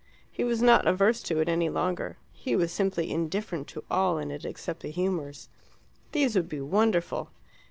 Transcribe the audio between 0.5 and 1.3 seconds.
not averse